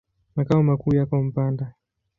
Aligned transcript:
Makao 0.35 0.63
makuu 0.63 0.95
yako 0.95 1.23
Mpanda. 1.23 1.73